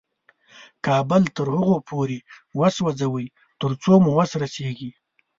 [0.85, 2.17] کابل تر هغو پورې
[2.59, 3.25] وسوځوئ
[3.61, 4.91] تر څو مو وس رسېږي.